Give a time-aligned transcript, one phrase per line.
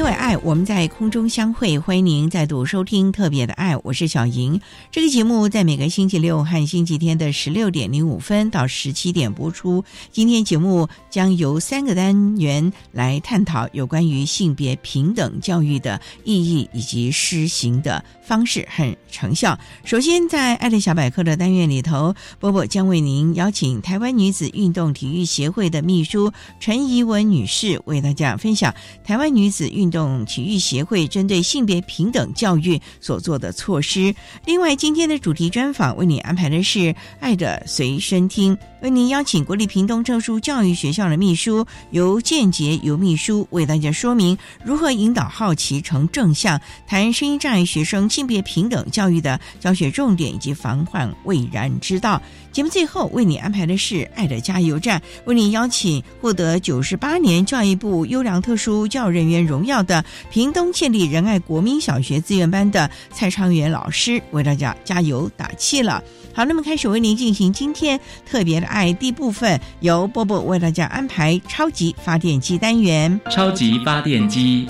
[0.00, 1.78] 因为爱，我们在空中相会。
[1.78, 4.58] 欢迎您再度收听《特别的爱》，我是小莹。
[4.90, 9.84] 这个节目在每个星期六和星期天的十六点零五分到十七点播出。
[10.10, 19.58] 今天节目将由三个单元来探讨有关于性别平等教育的意义以及施行的方式和成效。
[19.84, 29.89] 首先，在“爱的小百科”的单元里头，波波将为您邀请台湾女子运动体育协会的秘书陈怡文女士为大家分享台湾女子运。
[29.90, 34.14] 动体育协会针对性别平等教育所做的措施。
[34.44, 36.78] 另外，今天的主题专访为你安排的是
[37.20, 52.20] 《爱的随身听》，为您邀请国立屏东特殊教育学校的秘书由建杰由秘书为大家说明如何引导好奇成正向，谈声音障碍学生性别平等教育的教学重点以及防患未然之道。
[52.52, 66.02] 节目最后为你安排的是《爱的加油站》，为你邀请获得九十八年教育部优良特殊教育人员荣耀的屏东建立仁爱国民小学资源班的蔡昌元老师，为大家加油打气了。
[66.34, 73.20] 好，那么开始为您进行今天特别的爱第一部分，由波波为大家安排超级发电机单元。
[73.30, 74.66] 超级发电机，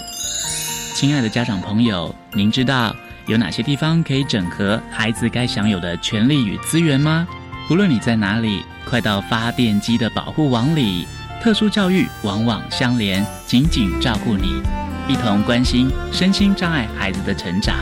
[0.95, 2.95] 亲爱的家长朋友，您知道
[3.27, 7.27] 有哪些地方可以整合孩子该享有的权利与资源吗？
[7.71, 11.07] 无论你在哪里，快到发电机的保护网里。
[11.41, 14.61] 特殊教育网网相连，紧紧照顾你，
[15.07, 17.77] 一同关心身心障碍孩子的成长。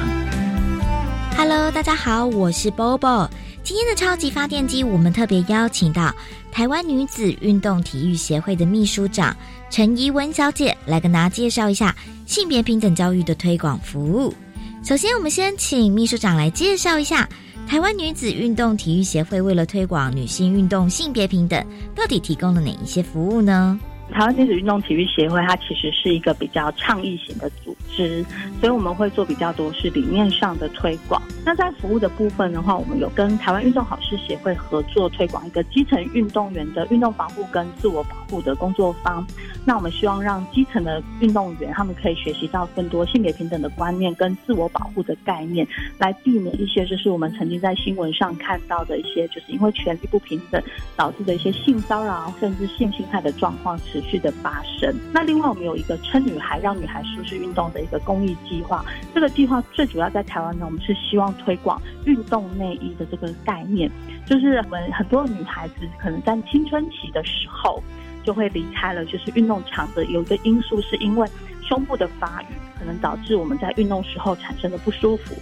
[1.39, 3.31] Hello，大家好，我是 Bobo。
[3.65, 6.15] 今天的超级发电机，我们特别邀请到
[6.53, 9.35] 台湾女子运动体育协会的秘书长
[9.71, 14.35] 陈怡文小姐来跟大家介绍一下性别平等教育的推广服务。
[14.85, 17.27] 首先，我们先请秘书长来介绍一下。
[17.69, 21.63] 台湾女子运动体育协会为了推广女性运动性别平等，
[21.95, 23.79] 到底提供了哪一些服务呢？
[24.11, 28.25] 台湾女子运动体育协会，它其实是一个比较倡议型的组织，
[28.61, 31.23] 所以我们会做比较多是理念上的推广。
[31.45, 39.25] 那在服务的部分的话，我们有跟台湾运动好事协会合作推广一个基层运动员的运动防护跟自我保护的工作坊。
[39.65, 45.67] 那我们希望让基层的运动员他们可以学习到更多性别平等的观念跟自我保护的概念，
[45.99, 50.61] 来避免一些就是我们曾经在新闻上看到的一些就是因为权力不平等
[50.97, 53.79] 导致的一些性骚扰甚至性侵害的状况。
[54.01, 54.95] 持续的发生。
[55.13, 58.85] 那另外，我们有一个称女孩让女孩舒适运动的一个公益计划。
[59.13, 63.91] 这个计划最主要在台湾呢，我们是希望推广运动内衣的这个概念。
[64.25, 67.83] 就是我们很多女孩子可能在青春期的时候
[68.25, 71.27] 就会离开了，就是运动场的有一个因素是因为
[71.63, 72.47] 胸部的发育，
[72.79, 75.35] 可能导致我们在运动时候产生的不舒服。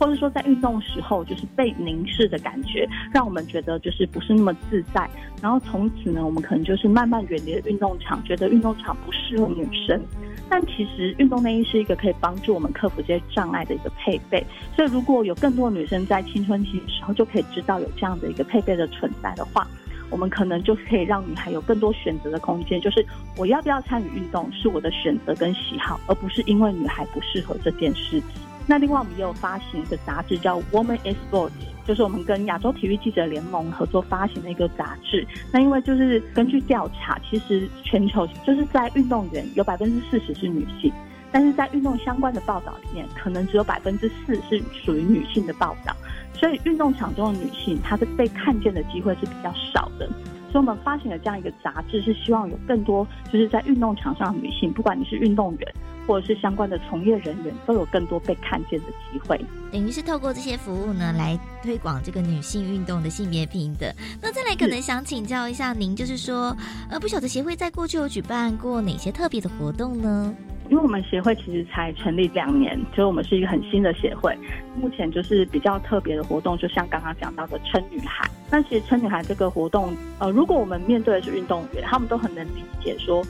[0.00, 5.06] 或者说，在运动时候就是被凝视的感觉，让我们觉得就是不是那么自在。
[5.42, 10.00] 然后从此呢，我们可能就是慢慢远离了运动场，觉得运动场不适合女生。
[10.48, 14.42] 但其实运动内衣是一个可以帮助我们克服这些障碍的一个配备。
[14.74, 19.68] 所以如果有更多女生在青春期的时候就可以知道有这样的一个配备的存在的话，
[20.08, 22.80] 我们可能就可以让女孩有更多选择的空间。
[22.80, 23.04] 就是
[23.36, 28.49] 我要不要参与运动是我的选择跟喜好，而不是因为女孩不适合这件事情。
[28.66, 31.50] 那另外，我们也有发行一个杂志，叫《Woman is Sports》，
[31.84, 35.26] 就是我们跟亚洲体育记者联盟合作发行的一个杂志。
[35.52, 40.92] 那因为就是根据调查，其实全球就是在运动员有百分之四十是女性，
[41.32, 45.96] 但是在运动相关的报道里面，可能只有百分之四是属于女性的报道。
[46.32, 50.08] 所以运动场中的女性，她的被看见的机会是比较少的。
[50.52, 55.74] 所以我们发行了这样一个杂志，是希望有更多就是在运动场上的女性，不管你是运动员。
[56.06, 59.40] 或者是相关的从业人员都有更多被看见的机会。
[59.72, 63.88] 等于是透过这些服务呢，来推广这个女性运动的性别平等。
[64.20, 66.56] 那再来可能想请教一下您，就是说，
[66.88, 70.34] 呃，不晓得协会在过去有举办过哪些特别的活动呢？
[70.68, 74.36] 因为我们协会其实才成立两年，所以我们是一个很新的协会。
[74.80, 78.24] 目前就是比较特别的活动，就像刚刚讲到的“撑女孩”。
[78.52, 83.20] 那其实“撑女孩”这个活动，呃，如果我们面对的是运动员，他们都很能理解，说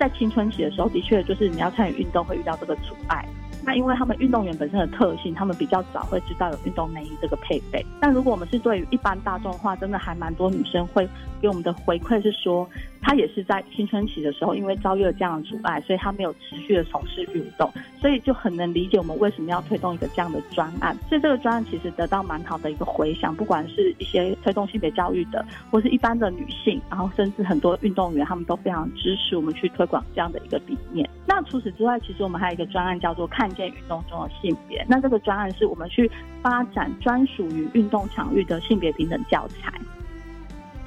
[0.00, 3.22] 在青春期的时候，的确就是你要参与运动会遇到这个阻碍。
[3.62, 7.84] 那因为他们运动员本身的特性，他们比较早会知道有运动内衣这个配备。
[8.00, 11.06] 但如果我们是对于一般大众的话，真的还蛮多女生会
[11.42, 12.66] 给我们的回馈是说。
[13.02, 17.70] 他也是在青春期的时候，因为遭遇了这样的阻碍，所以他没有持续的从事运动，
[18.00, 20.96] 所以就很能理解我们为什么要推动一个这样的专案。
[21.08, 31.08] 所以这个专案其实得到蛮好的一个回响，不管是一些推动性别教育的，或是一般的女性，然后甚至很多运动员，他们都非常支持我们去推广这样的一个理念。
[31.26, 34.84] 那除此之外，其实我们还有一个专案叫做“看见运动中的性别”。
[34.88, 36.10] 那这个专案是我们去
[36.42, 39.72] 发展专属于运动场域的性别平等教材。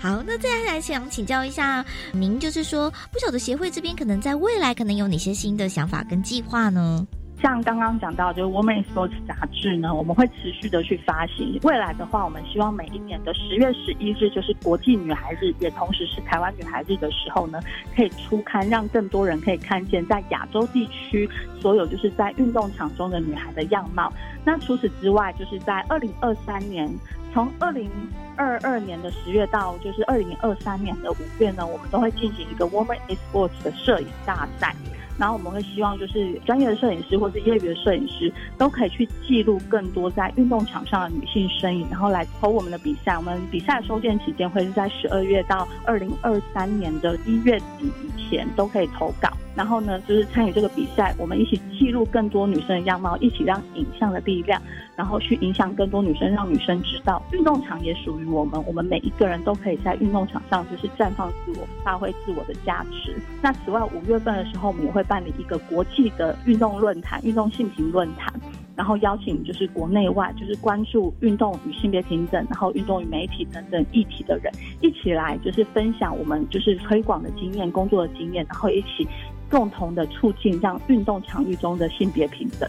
[0.03, 7.07] 好，那再来想请教一下您，就是说，不晓得协会这边可能在未来可能有哪些新的想法跟计划呢？
[7.43, 11.59] 像刚刚讲到，就是《Woman Sports》杂志呢，我们会持续的去发行。
[11.63, 17.59] 未来的话，我们希望每一年的十月十一日，就是国际女孩日，也同时是台湾女孩日的时候呢，
[17.93, 21.29] 可以出刊，让更多人可以看见在亚洲地区
[21.59, 24.09] 所有就是在运动场中的女孩的样貌。
[24.45, 26.89] 那除此之外，就是在二零二三年。
[27.33, 27.89] 从二零
[28.37, 34.75] 二二年的十月到就是二零二三年的五月呢，我们都会进行一个 Women in Sports 的摄影大赛。
[35.17, 43.15] 然后我们会希望就是专业的摄影师或是业余的摄影师都可以去记录更多在运动场上的女性身影，然后来投我们的比赛。
[43.15, 49.29] 我们比赛收件期间会是在十二月到二零二三年的一月底以前都可以投稿。
[49.55, 54.61] 然后呢，就是参与这个比赛，我们一起记录更多女生的样貌，一起让影像的力量，
[54.95, 63.15] 然后去影响更多女生，让女生知道运动场也属于我们，我们每一个人都可以在运动场上就是绽放自我，发挥自我的价值。
[63.41, 68.33] 那此外，五月份的时候，我们也会办理一个国际的运动论坛、运动性平论坛。
[68.75, 74.51] 然后邀请就是国内外就是关注运动与性别平等，然后运动与媒体等等议题的人
[74.81, 79.07] 一起来，就是分享我们就是推广的经验、工作的经验，然后一起
[79.53, 82.67] 共同的促进让运动场域中的性别平等。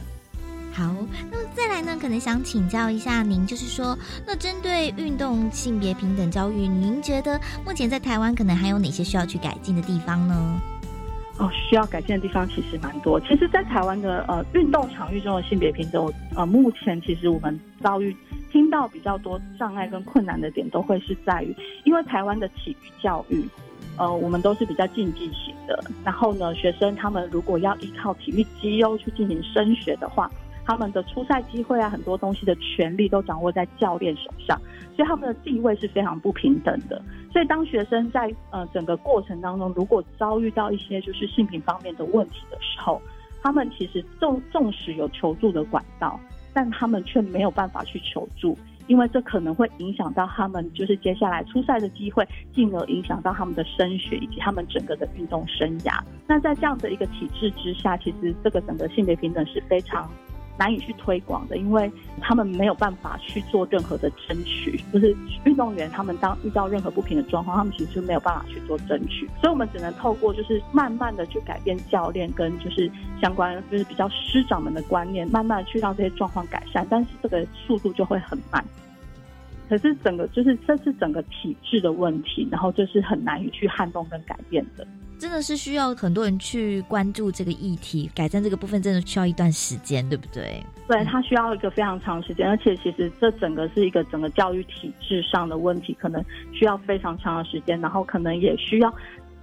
[0.71, 0.85] 好，
[1.31, 3.97] 那么再来呢，可能想请教一下您，就是说，
[4.27, 10.61] 那针对运动性别平等教育，您觉得目前在台湾可能还有哪些需要去改进的地方呢？
[11.39, 13.19] 哦，需要改进的地方其实蛮多。
[13.21, 18.15] 其实，在台湾的呃运动场域中的性别平等，呃，目前其实我们遭遇
[18.53, 23.45] 听到比较多障碍跟困难的点，都会是在于，因为台湾的体育教育，
[23.97, 25.83] 呃，我们都是比较竞技型的。
[26.05, 30.31] 然后呢，学生他们如果要依靠体育绩优去进行升学的话，
[30.67, 34.59] 他们的出赛机会啊，很多东西的权利都掌握在教练手上，
[34.97, 37.01] 所以他们的地位是非常不平等的。
[37.33, 43.01] 所以，当学生在呃整个过程当中，如果遭遇到一些就是性平方面的问题的时候，
[43.43, 46.19] 他们其实纵纵使有求助的管道，
[46.55, 48.57] 但他们却没有办法去求助，
[48.87, 56.01] 因为这可能会影响到他们就是接下来出赛的机会，进而影响到他们的升学以及他们整个的运动生涯。
[56.27, 60.09] 那在这样的一个体制之下，其实这个整个性别平等是非常。
[60.57, 61.91] 难以去推广的，因为
[62.21, 64.81] 他们没有办法去做任何的争取。
[64.93, 69.29] 就是运动员，他们当遇到任何不平的状况，他们其实没有办法去做争取。
[69.41, 72.91] 所以，我们只能透过就是慢慢的去改变教练跟就是
[73.21, 76.87] 相关就是比较师长们的观念，慢慢去让这些状况改善。
[76.89, 78.65] 但是这个速度就会很慢。
[79.69, 84.87] 可是整个就是这是整个体制的问题，然后就是很难以去撼动跟改变的。
[85.25, 90.63] 真的是需要很多人去关注这个议题，改善这个部分，真的需要一段时间，对不对？
[90.87, 98.95] 对，它需要一个非常长时间，而且其实这整个是一个整个教育体制上的问题，可能需要非常长的时间，然后可能也需要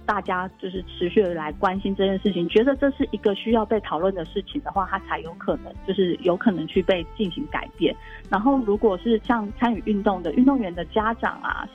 [0.06, 7.92] 大家就是持续的来关心这件事情，觉得这是一个需要被讨论的事情的话，它才有可能就是有可能去被进行改变。
[8.30, 11.68] 然后，如果是像参与运动的运动员的家长啊。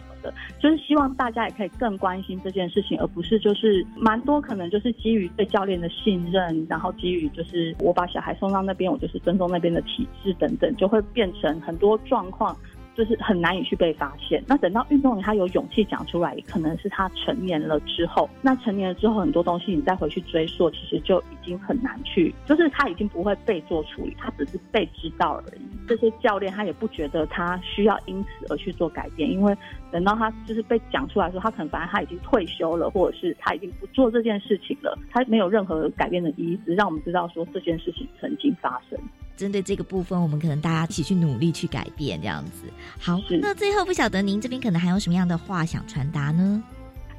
[0.60, 12.56] 就是希望大家也可以更关心这件事情，而不是就是蛮多可能就是基于对教练的信任，然后基于就是我把小孩送到那边，我就是尊重那边的体制等等，就会变成很多状况
[12.98, 14.44] 就是很难以去被发现。
[14.48, 18.28] 那等到运动员他有勇气讲出来，可能是他成年了之后。
[18.42, 25.62] 那成年了之后，很多东西你再回去追溯，其实就已经很难去，就是他已经不会被做处理，他只是被知道而已。
[25.88, 29.56] 这些教练他也不觉得他需要因此而去做改变，因为
[29.92, 39.00] 等到他就是被讲出来说，他可能反正他已经退休了，或者是他已经不做这件事情了，他没有任何改变的意思，让我们知道说这件事情曾经发生。
[39.38, 42.64] 针对这个部分，我们可能大家一起去努力去改变，这样子。
[43.00, 46.62] 好，那最后不晓得您这边可能还有什么样的话想传达呢？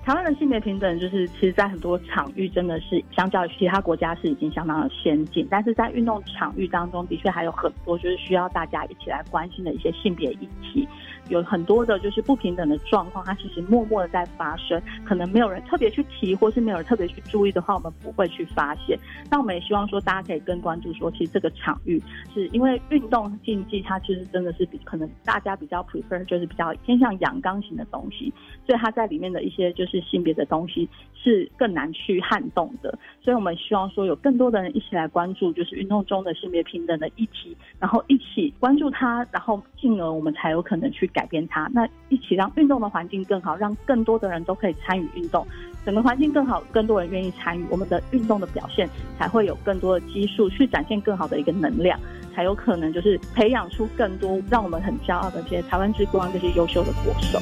[0.04, 10.88] 台湾的性别平等，就是其实，在很多场域真的是相较于其他国家是已经相当的先进，但是在运动场域当中，的确还有很多就是需要大家一起来关心的一些性别议题。
[11.28, 18.98] 有很多的就是不平等的状况，它其实默默的在发生，可能没有人特别去提，或是没有人特别去注意的话，我们不会去发现。
[19.30, 22.00] 那我们也希望说，大家可以更关注说，其实这个场域
[22.32, 28.32] 是因为运动竞技，它其实真的是比可能大家比较 prefer 就是比较偏向阳刚型的东西，
[28.64, 32.96] 所以它在里面的一些就是性别的东西是更难去撼动的。
[33.20, 41.08] 所以我们希望说，有更多的人一起来关注，就是运动中的性别平等的议题，然后一起关注它，然后进而我们才有可能去。
[41.18, 45.44] 改变它，那一起让运动的环境更好，让更多的人都可以参与运动，
[45.84, 51.98] 整个环境更好，更多人愿意参与，我们的运动的表现才会有更多的基数去展现更好的一个能量，
[52.32, 57.40] 才有可能就是培养出更多让我们很骄傲的这些台湾之光这些优秀的国手。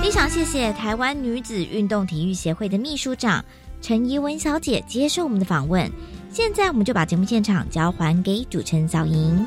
[0.00, 3.44] 非常谢谢台湾女子运动体育协会的秘书长
[3.82, 5.90] 陈怡文小姐接受我们的访问。
[6.32, 9.44] 现在我们就把节目现场交还给主持人小莹。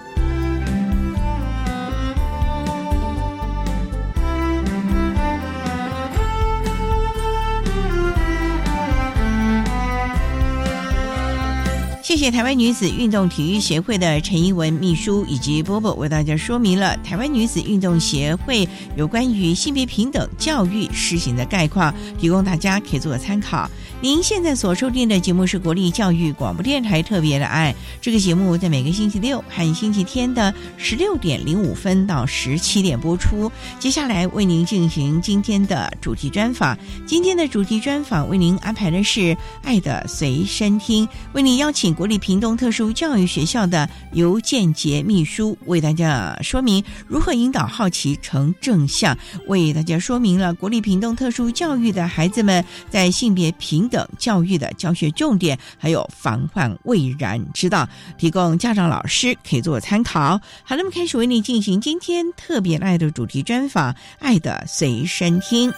[12.01, 23.69] 谢谢台湾女子运动体育协会的陈怡文秘书以及波波为大家说明了台湾女子运动协会有关于性别平等教育施行的概况，提供大家可以做个参考。
[24.03, 33.49] 您现在所收听的节目是国立教育广播电台特别的爱，这个节目在每个星期六和星期天的十六点零五分到十七点播出。
[33.79, 39.21] 接下来为您进行今天的主题专访，今天的主题专访为您安排的是
[39.63, 49.17] 《爱的随身听》，为您邀请国立屏东特殊教育学校的尤建杰秘书为大家说明如何引导好奇成正向，
[49.47, 53.89] 为大家说明了国立屏东特殊教育的孩子们在性别平。
[53.93, 60.41] 等教育的教学重点，还有防患未然之道，提供家长老师可以做参考。
[60.63, 65.69] 好，那么开始为你进行今天特别爱的主题专访，《爱的随身听》。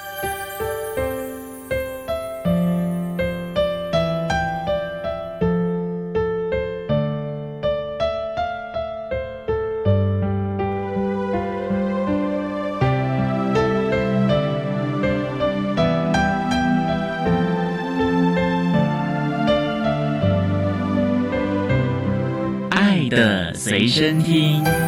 [23.96, 24.85] 身听。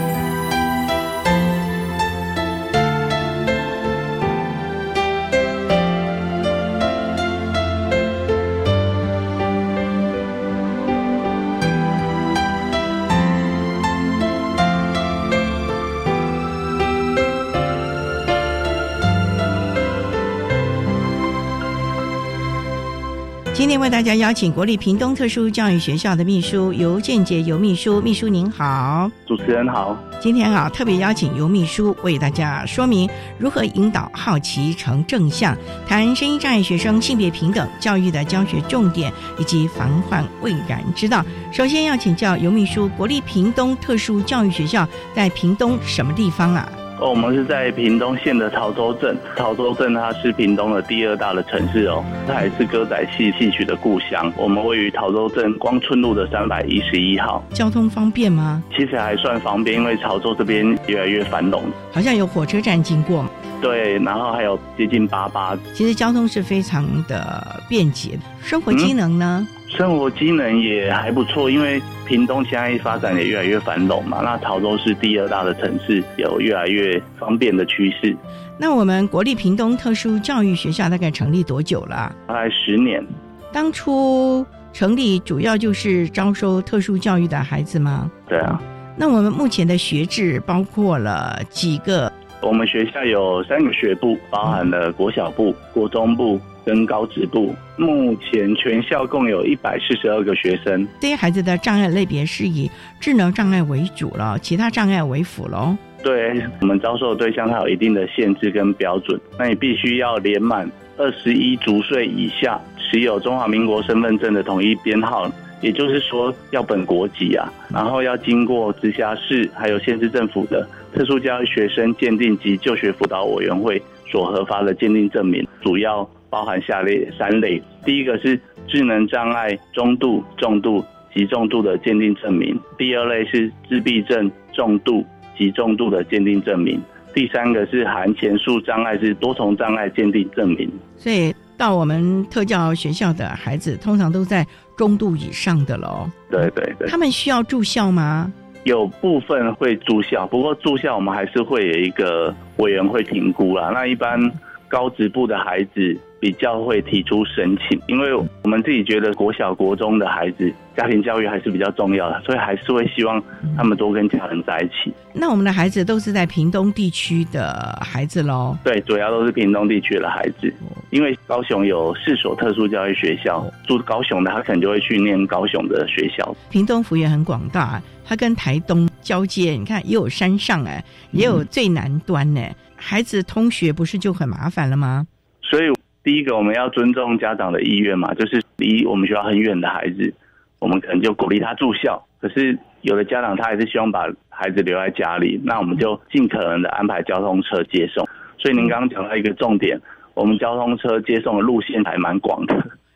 [24.08, 29.98] 今天为大家邀请国立屏东特殊教育学校的秘书尤建杰尤秘书，秘书您好，主持人好。
[30.22, 35.54] 今天啊，特别邀请尤秘书为大家说明如何引导好奇成正向，
[35.86, 41.22] 谈声音障碍学生性别平等教育的教学重点以及防患未然之道。
[41.52, 46.66] 首先要请教尤秘书，国立屏东特殊教育学校在屏东什么地方啊？
[47.00, 49.16] 哦，我们是在屏东县的潮州镇。
[49.36, 54.32] 潮州镇它是屏东的第二大的城市哦，它也是歌仔戏戏曲的故乡。
[54.36, 57.44] 我们位于潮州镇光春路的三百一十一号。
[57.54, 58.64] 交通方便吗？
[58.76, 63.26] 其实还算方便，因为潮州这边越来越繁荣，好像有火车站经过。
[63.62, 65.58] 对，然后还有接近八八。
[65.74, 68.18] 其实交通是非常的便捷。
[68.42, 69.48] 生活机能呢？
[69.68, 74.22] 生活机能也还不错，因为屏东现在发展也越来越繁荣嘛。
[74.24, 78.16] 那潮州是第二大的城市，有越来越方便的趋势。
[78.58, 82.16] 那我们国立屏东特殊教育学校大概成立多久了？
[82.28, 83.06] 大概十年。
[83.52, 88.10] 当初成立主要就是招收特殊教育的孩子吗？
[88.28, 88.60] 对啊。
[88.96, 92.12] 那我们目前的学制包括了几个？
[92.42, 96.40] 我们学校有三个学部，包含了国小部、国中部。
[96.68, 97.56] 跟高职部。
[97.78, 100.86] 目前全校共有一百四十二个学生。
[101.00, 102.70] 这些孩子的障碍类别是以
[103.00, 105.78] 智能障碍为主了，其他障碍为辅喽。
[106.04, 109.18] 对我们招收的对象，它有一定的限制跟标准。
[109.40, 115.32] 那你必须要年满二十一足岁以下，持有中华民国身份证的统一编号，
[115.62, 117.52] 也就是说要本国籍啊。
[117.70, 135.06] 然后要经过直辖市还有县市政府的特殊教育学生鉴定及就学辅导委员会所核发的鉴定证明，主要包含下列三类：第一个是智能障碍中度、重度及重度的鉴定证明；第二类是自闭症重度。
[135.38, 136.82] 及重度的鉴定证明，
[137.14, 140.68] 第三个是含前述障碍是多重障碍鉴定证明。
[140.96, 144.44] 所以到我们特教学校的孩子，通常都在
[144.76, 146.10] 中度以上的喽。
[146.32, 146.88] 对对对。
[146.90, 148.34] 他们需要住校吗？
[148.64, 153.70] 有部分会住校，不过住校我们还是会有一个委员会评估啦。
[153.72, 154.20] 那一般
[154.68, 155.96] 高职部的孩子。
[156.20, 163.22] 比较会提出申请，因为我们自己觉得国小、国中的孩子家庭教育还是比较重要的，所以还是会希望
[163.56, 164.92] 他们多跟家人在一起。
[165.14, 168.58] 那我们的孩子都是在屏东地区的孩子喽？
[168.64, 170.52] 对，主要都是屏东地区的孩子，
[170.90, 176.36] 因为高雄有四所特殊教育学校，住高雄的他可能就会去念高雄的学校。
[176.50, 182.42] 屏东幅员很广大，它跟台东交接，你看也有山上哎，也有最南端呢，
[182.76, 185.06] 孩子通学不是就很麻烦了吗？
[185.42, 185.72] 所以。
[186.08, 190.14] 第一个，我们要尊重家长的意愿嘛，就是离我们学校很远的孩子，
[190.58, 192.02] 我们可能就鼓励他住校。
[192.22, 198.08] 可是有的家长他还是希望把孩子留在家里，那我们就尽可能的安排交通车接送。
[198.38, 199.78] 所以您刚刚讲到一个重点，
[200.14, 202.56] 我们交通车接送的路线还蛮广的，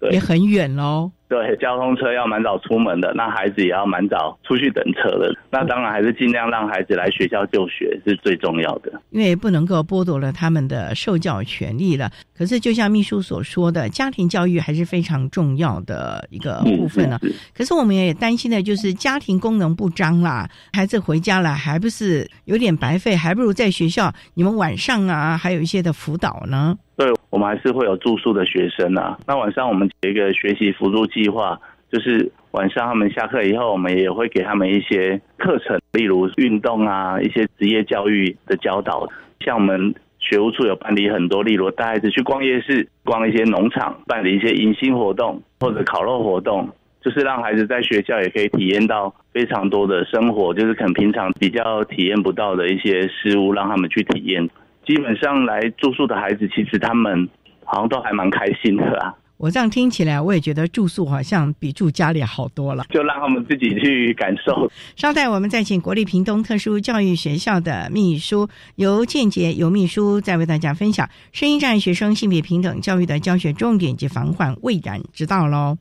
[0.10, 1.12] 也很远喽。
[1.32, 5.34] 对，交通车要蛮早出门的，那孩子也要蛮早出去等车的。
[5.50, 12.12] 那当然还是尽量让孩子来学校就学是最重要的，因为不能够剥夺了他们的受教权利了。
[12.38, 17.18] 可是就像秘书所说的，家庭教育还是非常重要的一个部分呢。
[17.56, 26.78] 可是我们也担心的就是家庭功能不彰啦，孩子回家了还不是有点白费，还不如在学校你们晚上啊还有一些的辅导呢。
[26.98, 29.18] 对，我们还是会有住宿的学生啊。
[29.26, 31.60] 那晚上我们有一个学习辅助计划，
[31.92, 39.08] 就是晚上他们下课以后，我们也会给他们一些课程，例如运动啊，一些职业教育的教导。
[39.42, 46.70] 像我们学务处有办理很多，例如带孩子去逛夜市、逛一些农场，办理一些迎新活动或者烤肉活动，
[47.02, 54.48] 就是让孩子在学校也可以体验到非常多的生活，就是可能平常比较体验不到的一些事物，让他们去体验。
[54.86, 57.28] 基本上来住宿的孩子，其实他们
[57.64, 59.14] 好像都还蛮开心的啊。
[59.42, 62.86] 我这样听起来，我也觉得住宿好像比住家里好多了。
[62.92, 64.72] 就让他们自己去感受。
[64.96, 75.76] 稍待，我们再请国立屏东特殊教育学校的秘书由建杰由秘书再为大家分享声音障碍学生性别平等教育的教学重点及防患未然之道喽。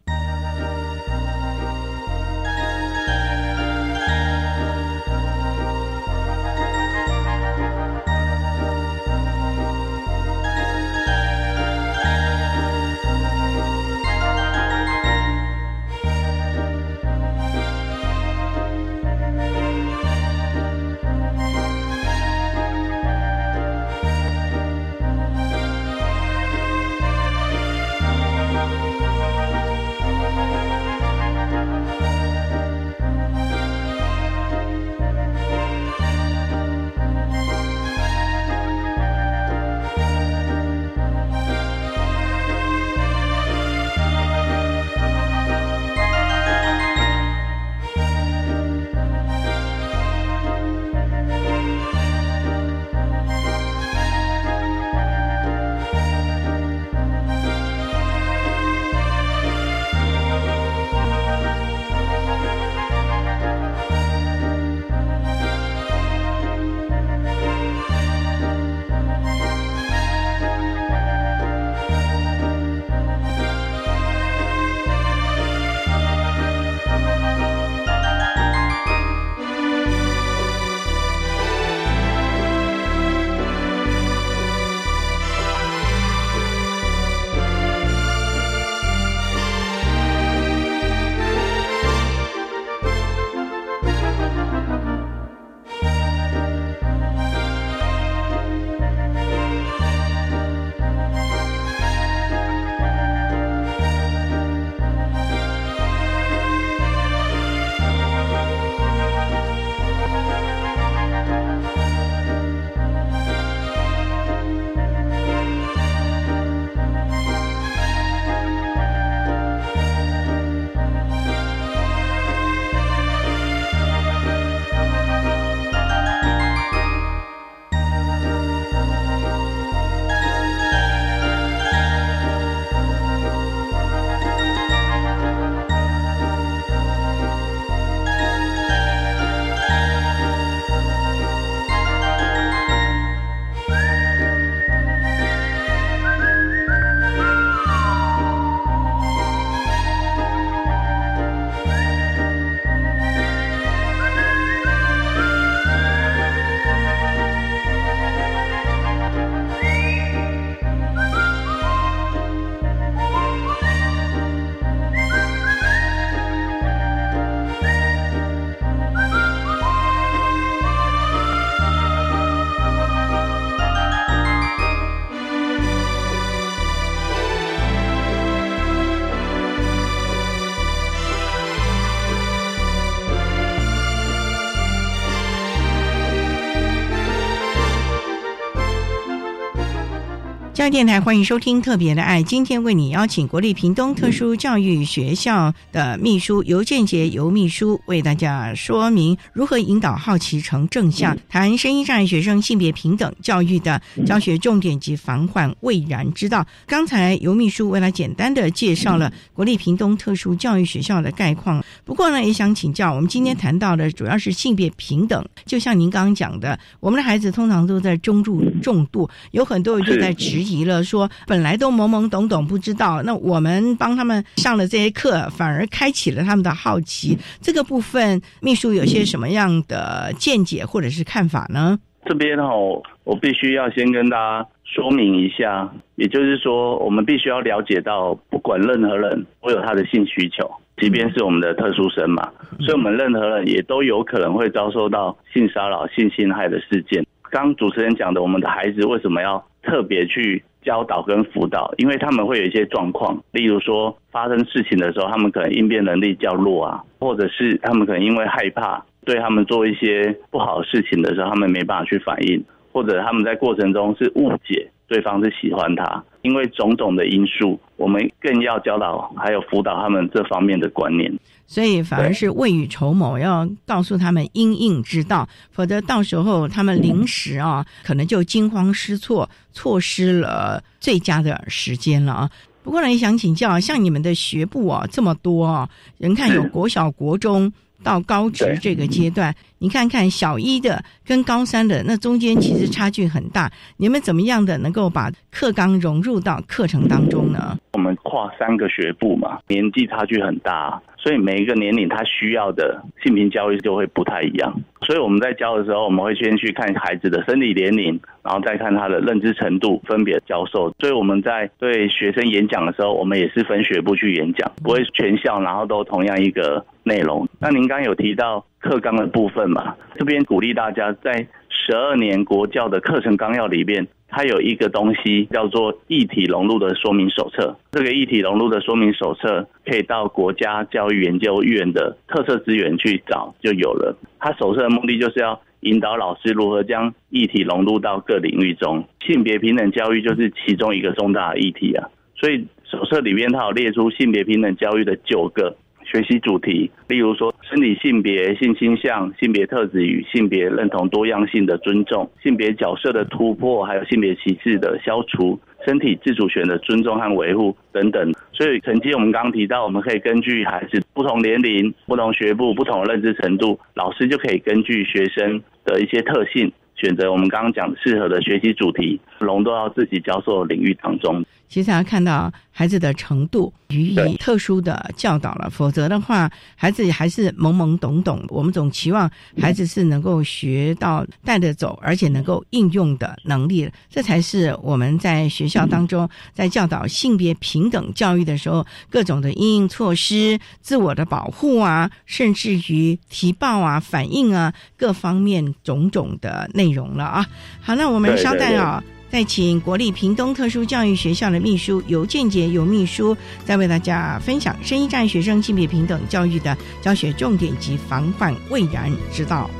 [190.61, 206.46] 教育电台欢迎收听《特别的爱》，今天为你邀请国立屏东特殊教育学校的秘书尤建杰尤秘书为大家说明如何引导好奇成正向，谈声音障碍学生性别平等教育的教学重点及防患未然之道。
[206.66, 220.49] 刚才尤秘书为了简单的介绍了国立屏东特殊教育学校的概况，不过呢，也想请教我们今天谈到的主要是性别平等，就像您刚刚讲的，我们的孩子通常都在中度重度，有很多人就在质疑。
[220.50, 227.16] 提了说，本来都懵懵懂懂不知道，那我们帮他们上了这些课，反而开启了他们的好奇。
[227.40, 231.78] 这个部分，秘书有些什么样的见解或者是看法呢？
[232.04, 247.06] 这边哦，我必须要先跟大家说明一下，也就是说，我们必须要了解到，不管任何人都有他的性需求，即便是我们的特殊生嘛，所以我们任何人也都有可能会遭受到性骚扰、性侵害的事件。
[247.31, 251.73] 刚主持人讲的，我们的孩子为什么要特别去教导跟辅导？
[251.79, 271.12] 因为他们会有一些状况，例如说发生事情的时候，他们可能应变能力较弱啊，或者是他们可能因为害怕，对他们做一些不好的事情的时候，他们没办法去反应，或者他们在过程中是误解对方是喜欢他，因为种种的因素，我们更要教导还有辅导他们这方面的观念。
[271.52, 282.30] 所以反而是未雨绸缪，要告诉他们因应之道，否则到时候他们临时啊，可能就惊慌失措，错失了最佳的时间了啊。
[282.62, 297.59] 不过呢，也想请教，像你们的学部啊这么多啊，人看有国小、国中到高职这个阶段，你看看小一的跟高三的那中间其实差距很大，你们怎么样的能够把课纲融入到课程当中呢？
[297.75, 300.81] 我们跨三个学部嘛，年纪差距很大。
[300.96, 304.55] 所以每一个年龄他需要的性平教育就会不太一样。
[304.87, 310.75] 所以我们在教的时候，我们会先去看孩子的生理年龄，然后再看他的认知程度，分别教授。
[310.79, 317.29] 所以我们在对学生演讲的时候，我们也是分学部去演讲，不会全校然后都同样一个内容。
[317.38, 319.75] 那您刚有提到课纲的部分嘛？
[319.96, 323.88] 这边鼓励大家在十二年国教的课程纲要里面。
[324.12, 327.57] 它有一个东西叫做议题融入的说明手册。
[327.70, 333.96] 这个议题融入的说明手册可以到国家教育研究院的特色资源去找，就有了。
[334.18, 341.88] 它手册的目的就是要引导老师如何将议题融入到各领域中，性别平等教育就是其中一个重大的议题啊。
[342.16, 345.57] 所以手册里面它有列出性别平等教育的九个。
[345.90, 358.12] 学习主题，例如说生理性别、性倾向、性别特质与性别认同多样性的尊重、性别角色的突破，还有性别歧视的消除、身体自主权的尊重和维护等等。
[358.33, 371.23] 所以，曾经我们刚刚提到，我们可以根据孩子不同年龄、不同学部、不同认知程度，老师就可以根据学生的一些特性，选择我们刚刚讲适合的学习主题，融入到自己教授领域当中。
[371.47, 378.25] 其实要看到孩子的程度予以特殊的教导了，否则的话，孩子还是懵懵懂懂。
[378.29, 397.26] 我们总期望孩子是能够学到带着走，而且能够应用的能力，这才是我们在学校当中在教导性别平等教育的时候，各种的应应措施、自我的保护啊，甚至于提报啊、反应啊，各方面种种的内容了啊。
[397.61, 398.83] 好，那我们稍待啊。
[399.11, 409.50] 再请国立屏东特殊教育学校的秘书尤建杰尤秘书，再为大家分享生一站学生性别平等教育的教学重点及防范未然之道。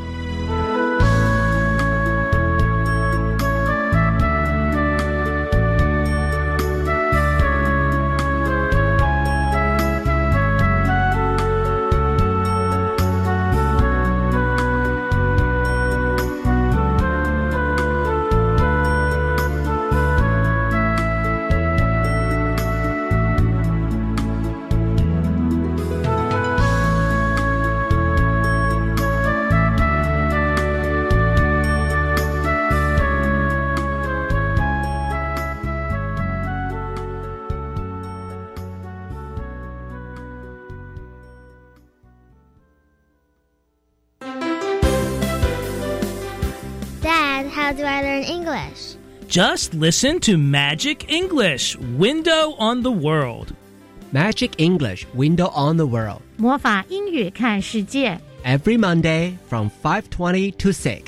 [49.30, 53.54] Just listen to Magic English Window on the World.
[54.12, 56.22] Magic English Window on the World.
[56.38, 58.20] 魔法英语看世界。
[58.44, 61.02] Every Monday from 5:20 to 6.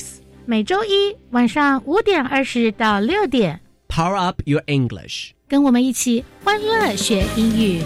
[0.45, 3.62] 每周一晚上五点二十到六点。
[3.88, 5.31] Power up your English.
[5.47, 7.81] 跟我们一起欢乐学英语。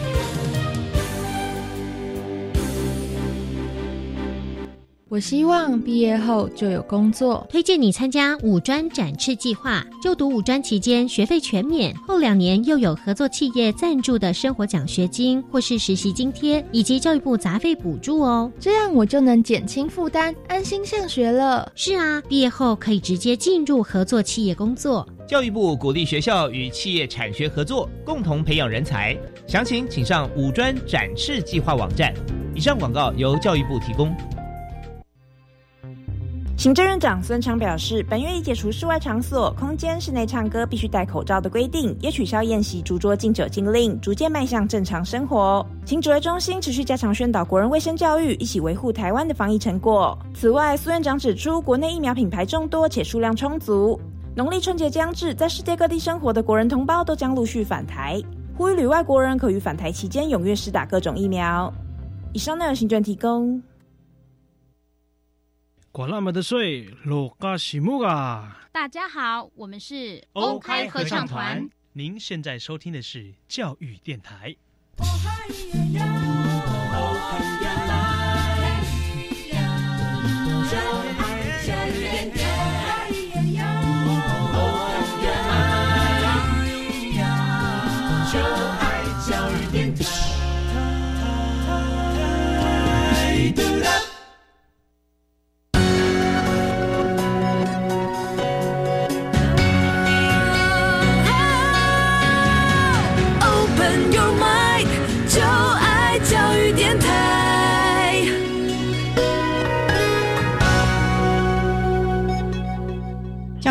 [5.08, 7.46] 我希望毕业后就有工作。
[7.48, 18.50] 推荐你参加五专展翅计划，就读五专期间学费全免，后两年又有合作企业赞助的生活奖学金或是实习津贴，以及教育部杂费补助哦。
[18.58, 21.70] 这样我就能减轻负担，安心上学了。
[21.76, 25.08] 是啊，毕业后可以直接进入合作企业工作。
[25.28, 29.16] 教育部鼓励学校与企业产学合作，共同培养人才。
[29.46, 32.12] 详情请上五专展翅计划网站。
[32.56, 34.12] 以上广告由教育部提供。
[36.56, 45.64] 行政院长孙昌表示，本月已解除室外场所、空间、室内唱歌必须戴口罩的规定，也取消宴席、烛桌敬酒禁令，逐渐迈向正常生活。
[45.84, 50.18] 请指挥中心持续加强宣导国人卫生教育，一起维护台湾的防疫成果。
[50.34, 54.00] 此外，苏院长指出，国内疫苗品牌众多且数量充足，
[54.34, 58.18] 农历春节将至，在世界各地生活的国人同胞都将陆续返台，
[58.56, 61.70] 呼吁旅外国人可于返台期间踊跃施打各种疫苗。
[62.32, 63.62] 以上内容行政提供。
[65.96, 68.68] 管那么的水，落嘎西木啊！
[68.70, 71.66] 大家好，我们是 OK 合唱团。
[71.94, 74.54] 您现在收听的是教育电台。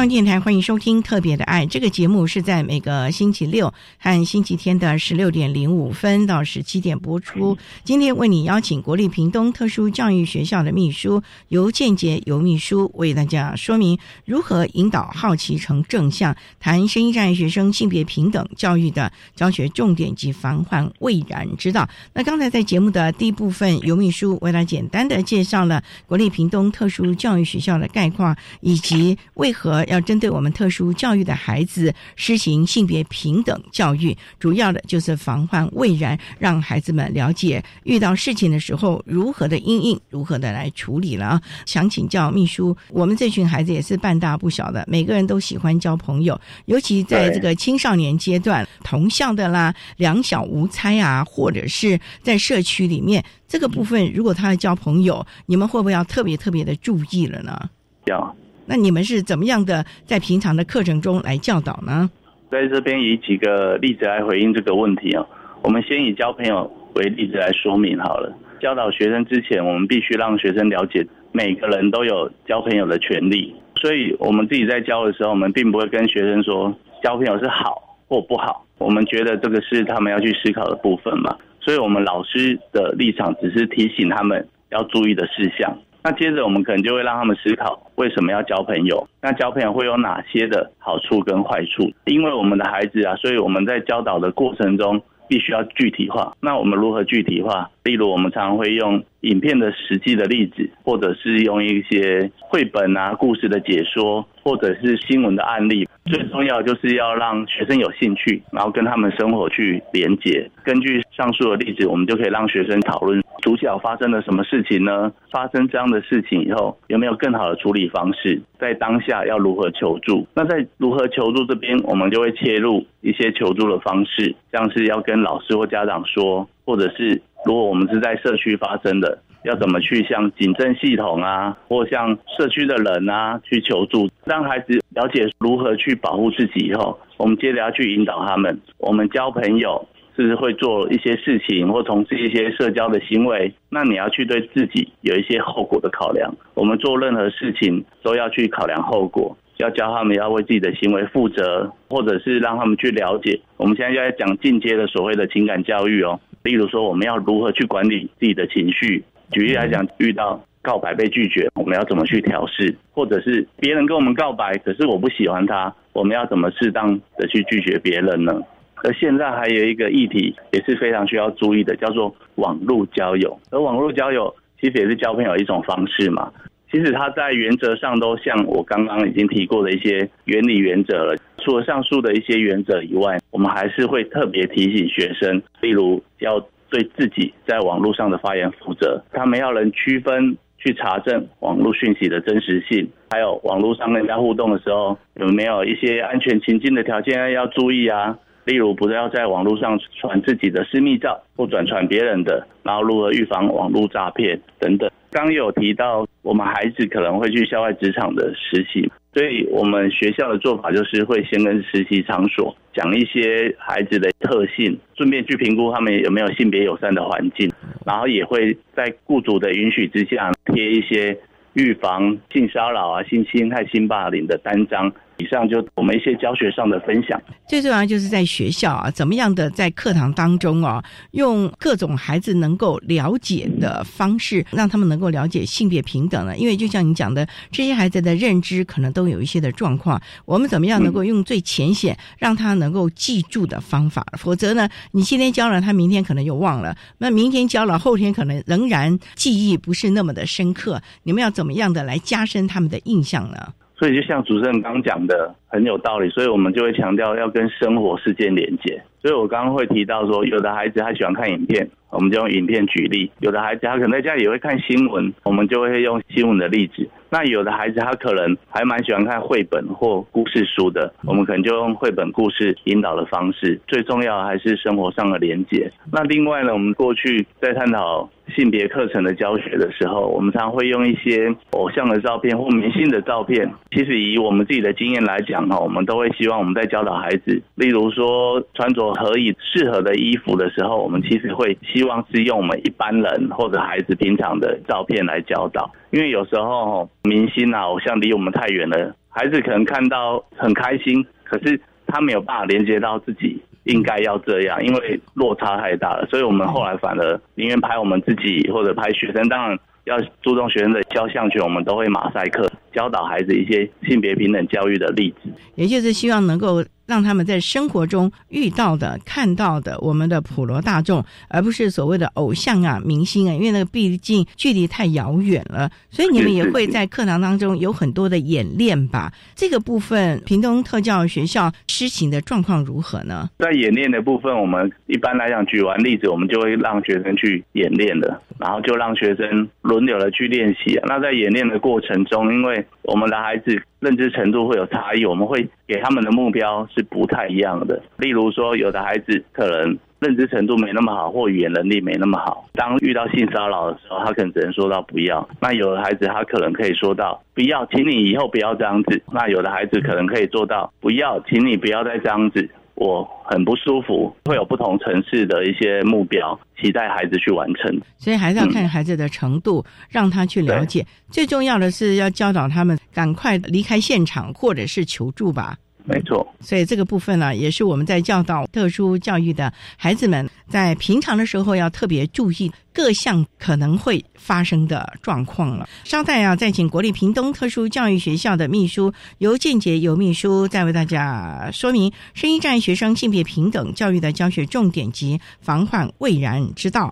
[0.07, 7.57] 电台欢迎收听《特别的爱》这个节目，是在每个星期六和星期天的十六点零五分到十七点播出。
[7.83, 21.89] 今天为你邀请国立屏东特殊教育学校的秘书尤建杰尤秘书为大家说明如何引导好奇成正向，谈声音障碍学生性别平等教育的教学重点及防患未然之道。
[22.13, 29.94] 那刚才在节目的第一部分，尤秘书为大家简单的介绍了国立屏东特殊教育学校的概况，以及为何要。
[29.95, 41.41] 要针对我们特殊教育的孩子施行性别平等教育，主要的就是防患未然，让孩子们了解遇到事情的时候如何的应应，如何的来处理了啊！
[41.65, 57.69] 想请教秘书，我们这群孩子也是半大不小的，每个人都喜欢交朋友，尤其在这个青少年阶段，同校的啦，两小无猜啊，或者是在社区里面这个部分，如果他要交朋友，你们会不会要特别特别的注意了呢？
[58.07, 58.35] 要。
[58.65, 62.09] 那你们是怎么样的在平常的课程中来教导呢？
[62.51, 65.27] 在这边以几个例子来回应这个问题哦。
[65.61, 68.31] 我们先以交朋友为例子来说明好了。
[68.61, 73.53] 教导学生之前，我们必须让学生了解每个人都有交朋友的权利。
[73.81, 76.73] 所以，我们自己在教的时候，我们并不会跟学生说
[77.03, 78.65] 交朋友是好或不好。
[78.77, 81.35] 我们觉得这个是他们要去思考的部分嘛。
[81.59, 85.77] 所以我们老师的立场只是提醒他们要注意的事项。
[86.05, 89.07] 那接着我们可能就会让他们思考为什么要交朋友？
[89.23, 91.91] 那交朋友会有哪些的好处跟坏处？
[92.05, 96.31] 因为我们的孩子啊，所以我们在教导的过程中必须要具体化。
[96.39, 97.71] 那我们如何具体化？
[97.83, 105.87] 例如我们常常会用影片的实际的例子，或者是用一些绘本啊故事的解说，或者是新闻的案例。
[106.05, 110.47] 最重要就是要让学生有兴趣，然后跟他们生活去连接。
[110.63, 113.19] 根据上述的例子，我们就可以让学生讨论。
[113.41, 115.11] 主角发生了什么事情呢？
[115.31, 118.39] 发生这样的事情以后，有没有更好的处理方式？
[118.59, 120.27] 在当下要如何求助？
[120.35, 139.87] 那在如何求助这边，我们就会切入一些求助的方式，像是要跟老师或家长说，或者是如果我们是在社区发生的，要怎么去向警政系统啊，或向社区的人啊去求助，让孩子了解如何去保护自己以后，我们接着要去引导他们，我们交朋友。
[140.17, 146.33] 是会做一些事情或从事一些社交的行为，那你要去对自己有一些后果的考量。
[146.53, 153.37] 我们做任何事情都要去考量后果，要教他们要为自己的行为负责，或者是让他们去了解。
[153.57, 159.03] 我们现在就在讲进阶的所谓的情感教育哦，例如说我们要如何去管理自己的情绪。
[159.31, 162.73] 举例来讲，遇到告白被拒绝，我们要怎么去调试？
[162.93, 168.39] 或者是别人跟我们告白，可是我不喜欢他，我们要怎么适当的去拒绝别人呢？
[168.83, 173.39] 而现在还有一个议题也是非常需要注意的，叫做网络交友。
[173.49, 174.31] 而网络交友
[174.61, 176.31] 其实也是交朋友一种方式嘛。
[176.71, 181.15] 其实它在原则上都像我刚刚已经提过的一些原理原则了。
[181.37, 189.03] 除了上述的一些原则以外，我们还是会特别提醒学生，例如要对自己在网络上的发言负责。
[189.11, 190.37] 他们要能区分。
[190.57, 198.17] 去查证网络讯息的真实性，还有网络上跟人家互动的时候有没有一些安全情境的条件要注意啊？
[198.45, 204.89] 例如，不要在网络上传自己的私密照或转传别人的，然后如何预防网络诈骗等等。
[205.09, 217.49] 刚有提到，我们孩子可能会去校外职场的实习，所以我们学校的做法就是会先跟实习场所讲一些孩子的特性，顺便去评估他们有没有性别友善的环境，
[217.85, 221.17] 然后也会在雇主的允许之下贴一些
[221.53, 224.93] 预防性骚扰啊、性侵害、性霸凌的单张。
[225.17, 227.21] 以上就我们一些教学上的分享。
[227.47, 236.35] 最重要就是在学校啊，怎么样的在课堂当中啊，用各种孩子能够了解的方式，让他们能够了解性别平等呢？
[236.37, 240.01] 因为就像你讲的，这些孩子的认知可能都有一些的状况。
[240.25, 244.05] 我们怎么样能够用最浅显让他能够记住的方法？
[244.17, 250.81] 否则呢，你今天教了他，明天可能又忘了；那明天教了，后天可能仍然记忆不是那么的深刻。
[251.03, 253.37] 你们要怎么样的来加深他们的印象呢？
[253.77, 258.81] 所以就像主持人刚讲的很有道理，所以我们就会强调要跟生活事件连接。
[259.01, 266.89] 所以我刚刚会提到说，有的孩子他喜欢看影片，我们就用影片举例；有的孩子他可能在家里也会看新闻，我们就会用新闻的例子。
[267.11, 273.59] 那有的孩子他可能还蛮喜欢看绘本或故事书的，我们可能就用绘本故事引导的方式。
[273.67, 275.71] 最重要还是生活上的连接。
[275.93, 283.49] 那另外呢，我们过去在探讨性别课程的教学的时候，我们常会用一些偶像的照片或明星的照片。
[283.71, 295.69] 其实以我们自己的经验来讲哈，我们都会希望我们在教导孩子，例如说穿着可以适合的衣服的时候，我们其实会希望是用我们一般人或者孩子平常的照片来教导。
[295.91, 306.05] 因为有时候明星啊、偶像离我们太远了，孩子可能看到很开心，可是他没有办法连接到自己应该要这样，因为落差太大了。
[306.07, 316.63] 所以我们后来反而宁愿拍我们自己或者拍学生，当然要注重学生的肖像权，我们都会马赛克教导孩子一些性别平等教育的例子，也就是希望能够。
[316.87, 325.67] 让他们在生活中遇到的、看到的，我们的普罗大众，而不是所谓的偶像啊、明星啊，因为那个毕竟距离太遥远了。
[325.89, 329.11] 所以你们也会在课堂当中有很多的演练吧？
[329.33, 333.27] 这个部分，屏东特教学校施行的状况如何呢？
[333.39, 340.79] 在演练的部分，我们一般来讲，举完例子，我们就会让学生去演练的，然后就让学生轮流的去练习。
[340.85, 343.61] 那在演练的过程中，因为我们的孩子。
[343.81, 347.79] 认知程度会有差异，我们会给他们的目标是不太一样的。
[347.97, 355.29] 例如说，有的孩子可能认知程度没那么好，或语言能力没那么好，当遇到性骚扰的时候，他可能只能说到不要。
[355.39, 358.99] 那有的孩子他可能可以说到不要，请你以后不要这样子。
[359.11, 362.49] 那有的孩子可能可以做到不要，请你不要再这样子。
[362.75, 367.81] 我很不舒服，会有不同城市的一些目标，期待孩子去完成。
[367.97, 370.85] 所以还是要看孩子的程度，让他去了解。
[371.09, 375.57] 最重要的是要教导他们赶快离开现场，或者是求助吧。
[375.87, 385.69] 没错，所以这个部分呢，也是我们在教导特殊教育的孩子们，在平常的时候要特别注意各项可能会发生的状况了。
[385.83, 396.89] 稍待啊，再请国立屏东特殊教育学校的秘书尤建杰尤秘书，再为大家说明声音站学生性别平等教育的教学重点及防患未然之道。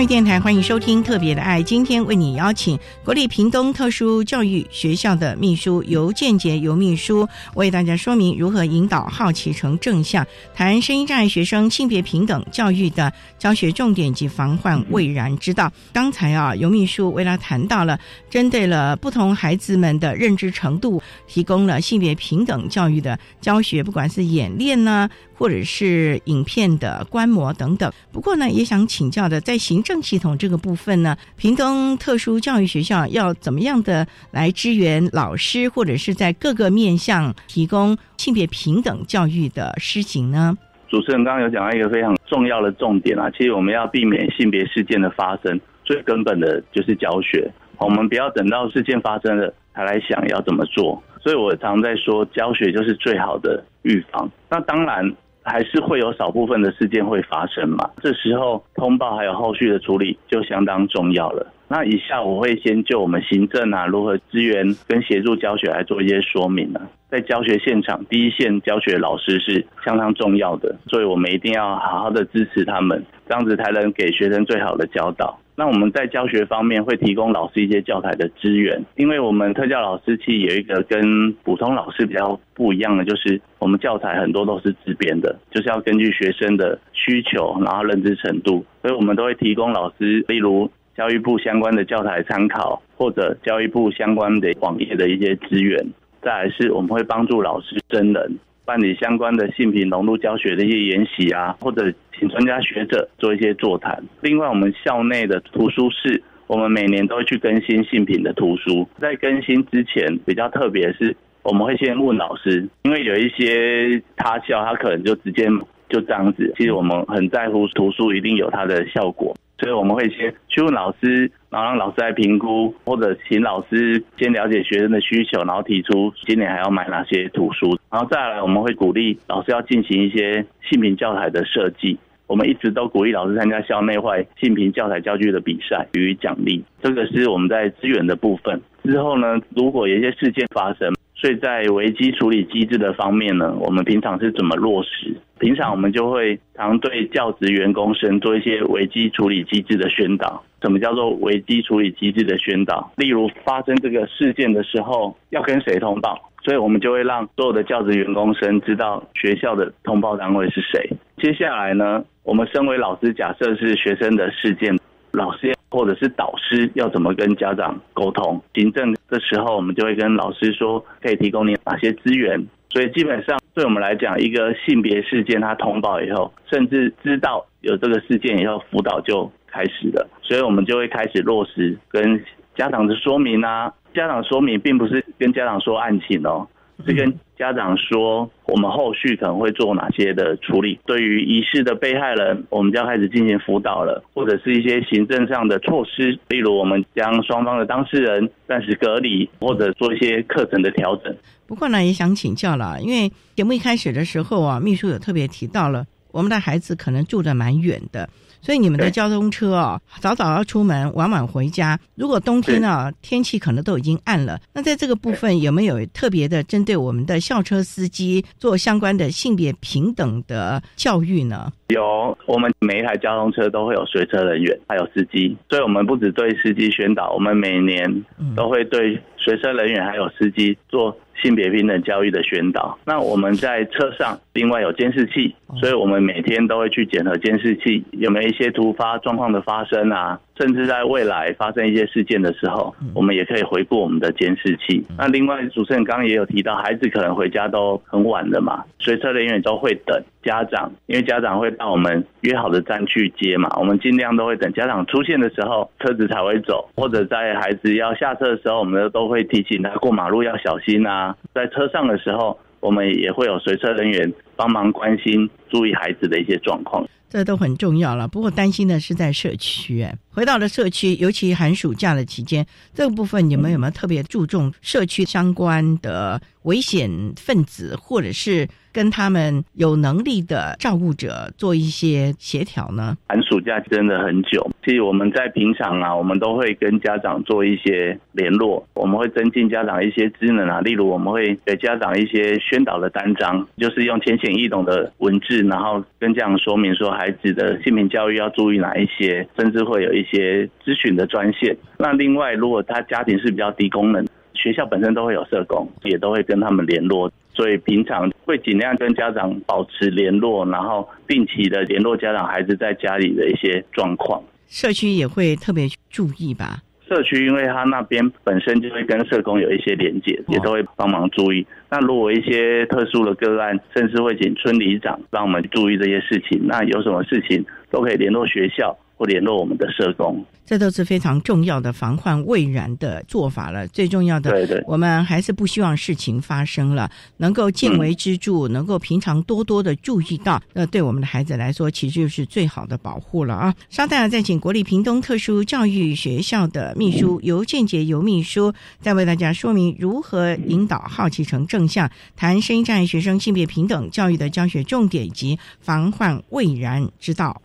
[0.00, 1.60] 教育电台，欢迎收听《特别的爱》。
[1.62, 15.70] 今天为你邀请国立屏东特殊教育学校的秘书尤建杰尤秘书，为大家说明如何引导好奇成正向，谈声音障碍学生性别平等教育的教学重点及防患未然之道。
[15.92, 25.10] 刚才啊，尤秘书为他谈到了针对了不同孩子们的认知程度，提供了性别平等教育的教学，不管是演练呢。
[25.40, 27.90] 或者是影片的观摩等等。
[28.12, 40.58] 不过呢，也想请教的，在行政系统这个部分呢，屏东特殊教育学校要怎么样的来支援老师，或者是在各个面向提供性别平等教育的施行呢？
[40.90, 47.50] 主持人刚刚有讲到一个非常重要的重点啊，其实我们要避免性别事件的发生，最根本的就是教学。
[47.78, 51.02] 我们不要等到事件发生了才来想要怎么做。
[51.22, 54.30] 所以我常在说，教学就是最好的预防。
[54.50, 55.10] 那当然。
[55.50, 57.90] 还是会有少部分的事件会发生嘛？
[58.00, 61.44] 这时候通报还有后续的处理就相当重要了。
[61.66, 66.80] 那以下我会先就我们行政啊如何支援跟协助教学来做一些说明啊。
[67.10, 75.36] 在教学现场，第一线教学老师是相当重要的，所以我们一定要好好的支持他们，这样子才能给学生最好的教导。
[75.56, 95.86] 那我们在教学方面会提供老师一些教材的资源，因为我们特教老师其实有一个跟普通老师比较不一样的，就是我们教材很多都是自编的，就是要根据学生的需求，然后认知程度，所以我们都会提供老师，例如教育部相关的教材参考，或者教育部相关的网页的一些资源。
[96.22, 98.38] 再来是我们会帮助老师真人。
[98.70, 104.00] 办理相关的性品融入教学的一些研习啊，或者请专家学者做一些座谈。
[104.20, 108.88] 另外，我们校内的图书室，我们每年都会去更新性品的图书。
[109.00, 115.48] 在更新之前，比较特别是，我们会先问老师，因为有一些他校他可能就直接
[115.88, 116.54] 就这样子。
[116.56, 119.34] 其实我们很在乎图书一定有它的效果。
[119.60, 131.98] 所以我们会先去问老师，然后让老师来评估，或者请老师先了解学生的需求，然后提出今年还要买哪些图书，然后再来我们会鼓励老师要进行一些性平教材的设计。
[132.26, 136.64] 我们一直都鼓励老师参加校内外性平教材教具的比赛，予以奖励。
[136.80, 138.58] 这个是我们在资源的部分。
[138.84, 140.90] 之后呢，如果有一些事件发生，
[141.20, 145.14] 所以在危机处理机制的方面呢，我们平常是怎么落实？
[145.38, 150.42] 平常我们就会常对教职员工生做一些危机处理机制的宣导。
[150.62, 152.90] 什么叫做危机处理机制的宣导？
[152.96, 156.18] 例如发生这个事件的时候，要跟谁通报？
[156.42, 160.88] 所以我们就会让所有的教职员工生知道学校的通报单位是谁。
[161.18, 164.74] 接下来呢，我们身为老师，假设是学生的事件。
[165.12, 168.42] 老师或者是导师要怎么跟家长沟通？
[168.54, 172.44] 行政的时候，我们就会跟老师说，可以提供你哪些资源。
[172.70, 180.08] 所以基本上，对我们来讲，一个性别事件，他通报以后，甚至知道有这个事件以后，辅导就开始了。
[180.22, 182.22] 所以我们就会开始落实跟
[182.54, 183.72] 家长的说明啊。
[183.92, 186.46] 家长说明并不是跟家长说案情哦。
[186.86, 190.78] 是跟家长说，我们后续可能会做哪些的处理。
[190.84, 201.14] 对于疑似的被害人，我们将开始进行辅导了，或者是一些行政上的措施，例如我们将双方的当事人暂时隔离，或者做一些课程的调整。
[201.46, 208.08] 不过呢，也想请教了，因为节目一开始的时候啊，秘书有特别提到了，我们的孩子可能住的蛮远的。
[208.42, 211.78] 所以你们的交通车哦，早早要出门，晚晚回家。
[211.94, 221.52] 如果冬天呢，天气可能都已经暗了，那在这个部分有没有特别的针对我们的校车司机做相关的性别平等的教育呢？
[221.68, 225.36] 有，我们每一台交通车都会有随车人员，还有司机。
[225.50, 228.04] 所以我们不只对司机宣导，我们每年
[228.34, 230.96] 都会对随车人员还有司机做。
[231.22, 232.78] 性别平等教育的宣导。
[232.84, 244.84] 那我们在车上另外有监视器，所以我们每天都会去检核监视器有没有一些突发状况的发生啊，甚至在未来发生一些事件的时候，我们也可以回顾我们的监视器。
[244.96, 261.16] 那另外主持人刚刚也有提到，孩子可能回家都很晚了嘛，所以车人员都会等家长，因为家长会到我们约好的站去接嘛，我们尽量都会等家长出现的时候，车子才会走，或者在孩子要下车的时候，我们都会提醒他过马路要小心啊。
[261.32, 268.08] 在车上的时候，我们也会有随车人员帮忙关心、注意孩子的一些状况，这都很重要了。
[268.08, 278.48] 不过担心的是在社区，回到了社区，尤其寒暑假的期间，这个部分你们有没有特别注重社区相关的危险分子，或者是？
[278.72, 282.96] 跟他们有能力的照顾者做一些协调呢。
[283.08, 301.56] 寒暑假真的很久，其实我们在平常啊，我们都会跟家长做一些联络，我们会增进家长一些职能啊，例如我们会给家长一些宣导的单张，就是用浅显易懂的文字，然后跟家长说明说孩子的性平教育要注意哪一些，甚至会有一些咨询的专线。
[301.78, 314.22] 那另外，如果他家庭是比较低功能，学校本身都会有社工，也都会跟他们联络，所以平常会尽量跟家长保持联络，然后定期的联络家长孩子在家里的一些状况。
[314.46, 316.58] 社区也会特别注意吧？
[316.90, 321.46] 社区因为他那边本身就会跟社工有一些连接，也都会帮忙注意。
[321.70, 326.40] 那如果一些特殊的个案，甚至会请村里长帮我们注意这些事情。
[326.48, 328.76] 那有什么事情都可以联络学校。
[329.00, 333.66] 或联络我们的社工，这都是非常重要的防患未然的做法了。
[333.68, 343.54] 最重要的，对对，我们还是不希望事情发生了，能够见微知著，能够平常多多的注意到，那对我们的孩子来说，其实就是最好的保护了啊！
[343.70, 357.40] 稍待再请国立屏东特殊教育学校的秘书尤建杰尤秘书，再为大家说明如何引导好奇成正向，谈声音障碍学生性别平等教育的教学重点以及防患未然之道。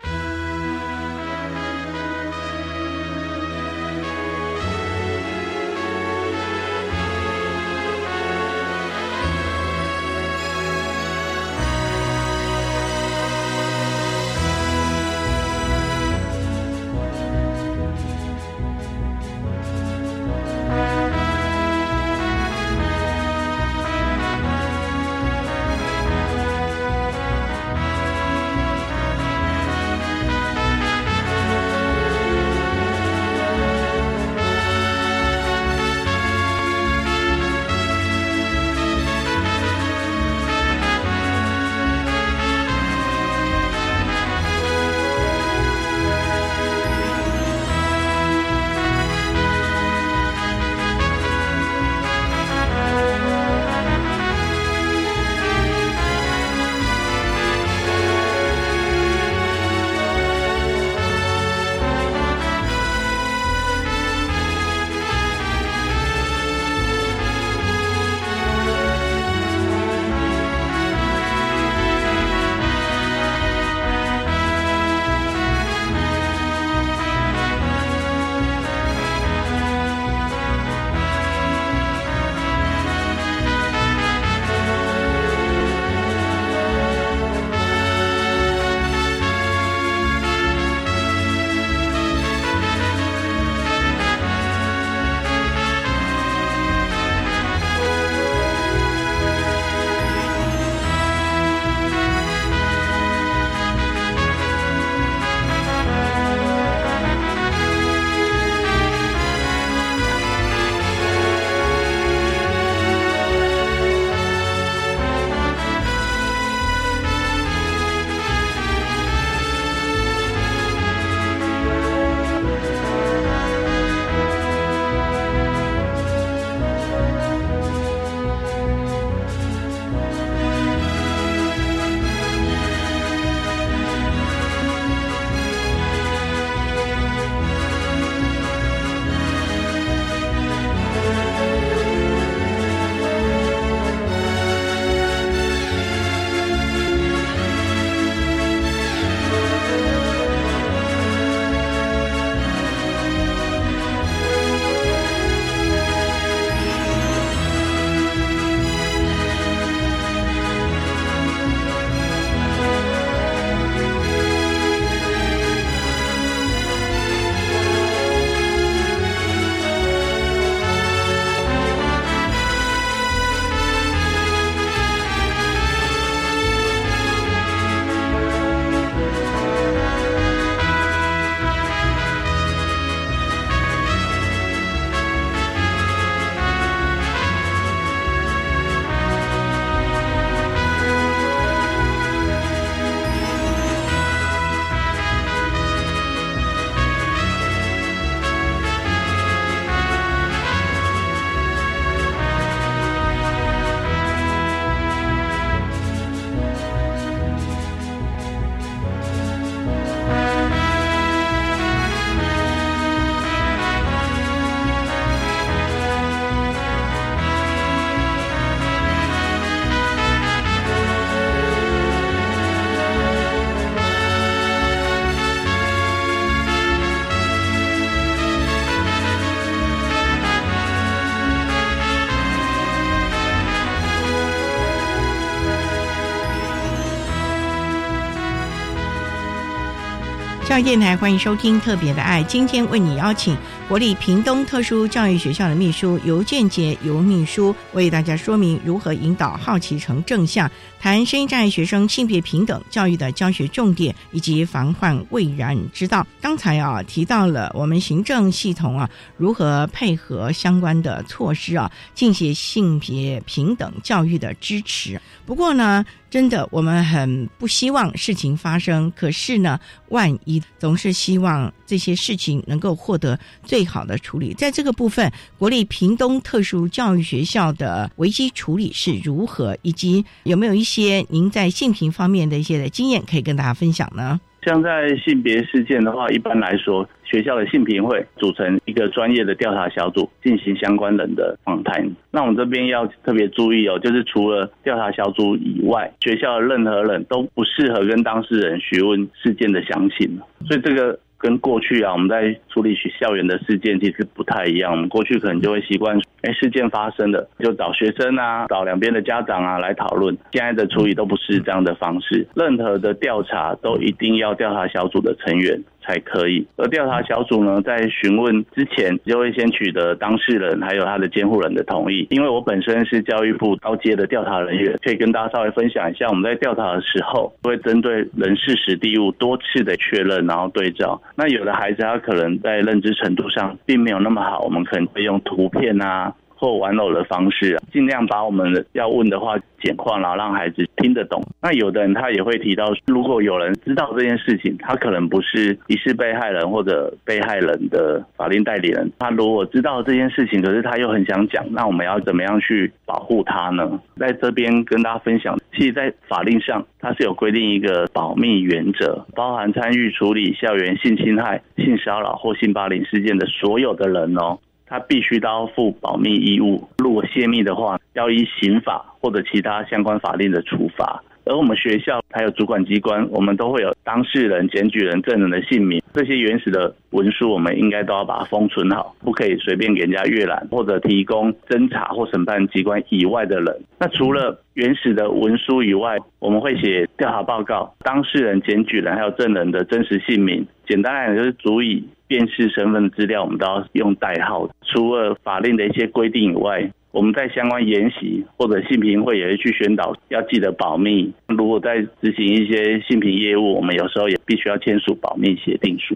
[240.56, 242.24] 教育电台，欢迎收听《特别的爱》。
[242.28, 243.36] 今天为你邀请
[243.68, 250.50] 国立屏东特殊教育学校的秘书尤建杰尤秘书，为大家说明如何引导好奇成正向，
[250.80, 256.08] 谈声音障碍学生性别平等教育的教学重点以及防患未然之道。
[256.22, 265.02] 刚才啊提到了我们行政系统啊如何配合相关的措施啊，进行性别平等教育的支持。
[265.26, 274.34] 不过呢，真的我们很不希望事情发生，可是呢，万一总是希望这些事情能够获得最好的处理。
[274.34, 284.20] 在这个部分，国立屏东特殊教育学校的危机处理是如何，以及有没有一些您在性平方面的一些的经验可以跟大家分享呢？
[284.46, 291.90] 像在性别事件的话，一般来说，学校的性平会组成一个专业的调查小组，进行相关人的访谈。
[292.12, 300.20] 那我们这边要特别注意哦，就是除了调查小组以外，学校的任何人都不适合跟当事人询问事件的详情。
[300.48, 301.00] 所以这个。
[301.26, 304.72] 跟过去啊，我们在处理学校园的事件其实不太一样。
[304.72, 310.16] 我们过去可能就会习惯，哎，事件发生了就找学生啊，找两边的家长啊来讨论。
[310.34, 315.60] 现在的处理都不是这样的方式，任何的调查都一定要调查小组的成员。
[315.86, 316.46] 才可以。
[316.58, 322.08] 而调查小组呢，在询问之前，就会先取得当事人还有他的监护人的同意。
[322.10, 331.02] 因为我本身是教育部高阶的调查人员，可以跟大家稍微分享一下，我们在调查的时候，会针对人事、实地物多次的确认，然后对照。
[331.16, 336.14] 那有的孩子他可能在认知程度上并没有那么好，我们可能会用图片啊。
[336.46, 341.20] 或玩偶的方式，尽量把我们要问的话简化，然后让孩子听得懂。
[341.42, 348.92] 那有的人他也会提到，如果有人知道这件事情，他可能不是疑似被害人或者被害人的法定代理人。
[349.00, 353.80] 他如果知道这件事情，可是他又很想讲，那我们要怎么样去保护他呢？
[353.98, 364.38] 在这边跟大家分享，其实，在法令上它是有规定一个保密原则，包含参与处理校园性侵害、性骚扰或性霸凌事件的所有的人哦。
[364.68, 371.04] 他必须都要负保密义务，如果泄密的话，要依刑法或者其他相关法令的处罚。
[371.28, 383.60] 而我们学校还有主管机关，我们都会有当事人、检举人、证人的姓名，这些原始的文书，我们应该都要把它封存好，不可以随便给人家阅览或者提供侦查或审判机关以外的人。
[383.80, 394.50] 那除了原始的文书以外，我们会写调查报告，当事人、检举人还有证人的真实姓名，简单来讲就是足以辨识身份的资料，我们都要用代号。
[394.62, 396.70] 除了法令的一些规定以外。
[396.92, 401.12] 我们在相关研习或者性平会也会去宣导，要记得保密。
[401.28, 405.94] 如果在执行一些性平业务，我们有时候也必须要签署保密协定书。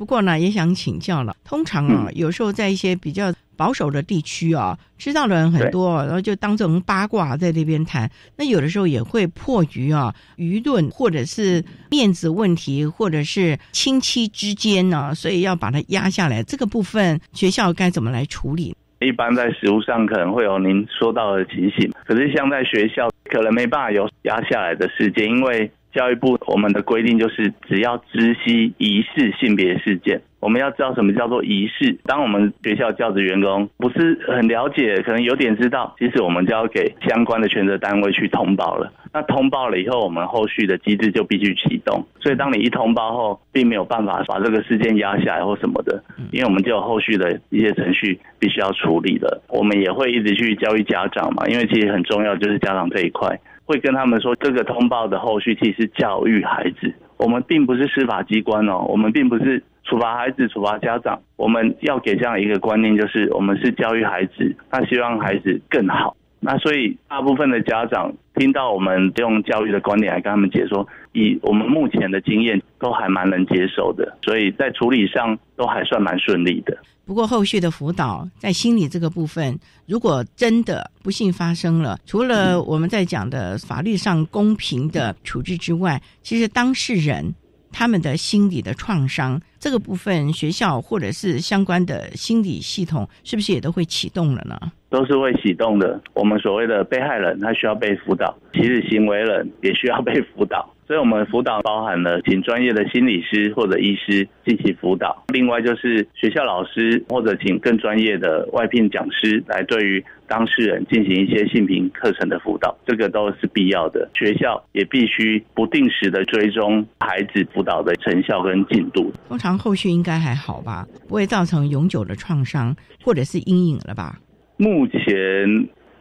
[0.00, 8.10] 不过呢，也想请教了，通常啊，有时候在一些比较保守的地区啊，知道的人很多，然后就当成八卦在那边谈。
[8.34, 16.42] 那有的时候也会迫于啊舆论或者是面子问题，或者是亲戚之间呢，所以要把它压下来。
[16.44, 18.74] 这个部分学校该怎么来处理？
[19.00, 30.20] 一般在实务上可能会有您说到的情形，可是像在学校可能没办法有压下来的事件，因为教育部我们的规定就是只要知悉疑似性别事件。
[30.40, 31.98] 我们要知道什么叫做仪式。
[32.04, 38.90] 当我们学校教职员工不是很了解，可能有点知道，其实我们就要给相关的权责单位去通报了。
[39.12, 42.06] 那通报了以后，我们后续的机制就必须启动。
[42.20, 49.42] 所以，当你一通报后，并没有办法把这个事件压下来或什么的，因为我们就有后续的一些程序必须要处理的。
[49.48, 53.28] 我们也会一直去教育家长嘛，因为其实很重要，就是家长这一块
[53.70, 56.92] 会跟他们说，这个通报的后续其实教育孩子。
[57.16, 59.62] 我们并不是司法机关哦，我们并不是。
[59.82, 66.14] 处罚孩子、处罚家长，我们要给这样一个观念，就是我们是教育孩子，那希望孩子更好。
[66.38, 76.74] 那所以大部分的家长听到我们用教育的观点来跟他们解说，以我们目前的经验，都还蛮能接受的，所以在处理上都还算蛮顺利的。
[77.04, 87.34] 不过后续的辅导在心理这个部分，如果真的不幸发生了，除了我们在讲的法律上公平的处置之外，其实当事人。
[87.72, 94.58] 他们的心理的创伤这个部分，学校或者是相关的心理系统，是不是也都会启动了呢？
[94.88, 96.00] 都是会启动的。
[96.14, 100.68] 我们所谓的被害人，他需要被辅导；其实行为人也需要被辅导。
[100.90, 114.10] 所以，我们辅导包含了请专业的心理师或者医师进行辅导，另外就是学校老师或者请更专业的外聘讲师来对于当事人进行一些性平课程的辅导，这个都是必要的。
[114.14, 119.12] 学校也必须不定时的追踪孩子辅导的成效跟进度。
[119.28, 122.74] 通常后续应该还好吧，不会造成永久的创伤
[123.04, 124.18] 或者是阴影了吧？
[124.56, 125.00] 目前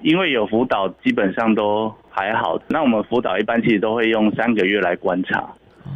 [0.02, 1.94] 因为有辅导，基本上都。
[2.12, 5.48] 还好，那我们辅导一般其实都会用三个月来观察。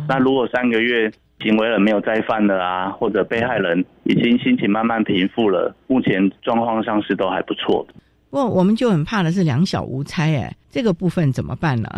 [0.07, 7.95] 那如果三个月行为人没有再犯了啊，或者被害人已经心情慢慢平复了，目前状况上是都还不错的。
[8.29, 11.89] 不过我们就很怕的是两小无猜，哎，这个部分怎么办呢？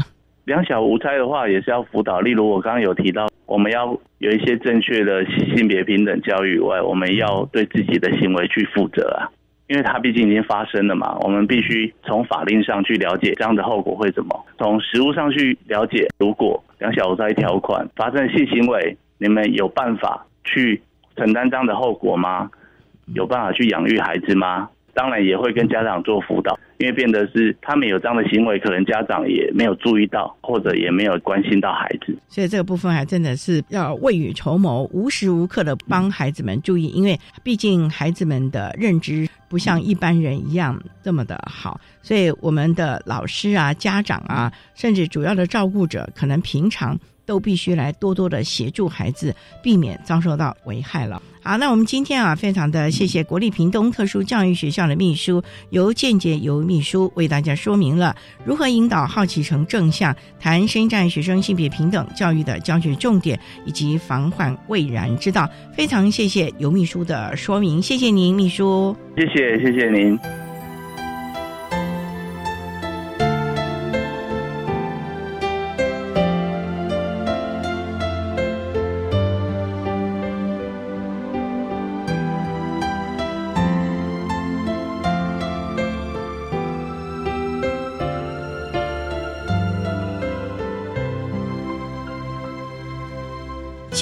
[0.46, 2.20] 两小无猜的话，也是要辅导。
[2.22, 9.30] 例如我刚刚有提到，我们要有一些正确的性别平等教育以外，我们要对自己的行为去负责啊。
[9.68, 20.82] 因为它毕竟已经发生了嘛， 我们必须从法令上去了解这样的后果会怎么，从实物上去了解，如果两小无猜条款发生性行为，你们有办法去
[21.16, 22.50] 承担这样的后果吗？
[23.14, 24.70] 有办法去养育孩子吗？
[24.94, 32.18] 当然也会跟家长做辅导，因为变得是他们有这样的行为，可能家长也没有注意到，或者也没有关心到孩子。
[32.30, 49.34] 所以这个部分还真的是要未雨绸缪，无时无刻的帮孩子们注意，因为毕竟孩子们的认知不像一般人一样这么的好，所以我们的老师啊、家长啊，甚至主要的照顾者，可能平常都必须来多多的协助孩子，
[49.64, 51.22] 避免遭受到危害了。
[51.48, 65.48] 好，那我们今天啊，非常的谢谢国立屏东特殊教育学校的秘书由建杰由秘书为大家说明了如何引导好奇成正向，谈深战学生性别平等教育的教学重点以及防患未然之道。
[65.72, 68.98] 非常谢谢尤秘书的说明，谢谢您，秘书。
[69.16, 70.45] 谢谢，谢谢您。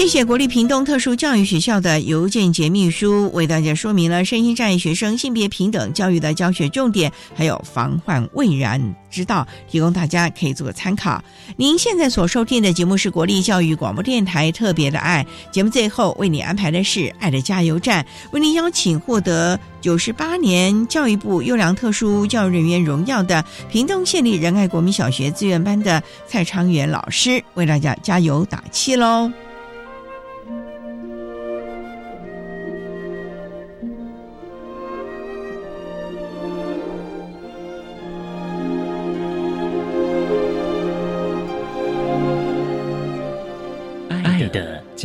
[0.04, 11.24] 谢谢国立屏东特殊教育学校的邮件节秘书为大家说明了身心障碍学生性别平等教育的教学重点，还有防患未然之道，提供大家可以做个参考。
[11.56, 23.42] 您现在所收听的节目是国立教育广播电台特别的爱节目，最后为你安排的是爱的加油站，为您邀请获得九十八年教育部优良特殊教育人员荣耀的
[23.72, 29.32] 屏东县立仁爱国民小学资源班的蔡昌元老师为大家加油打气喽。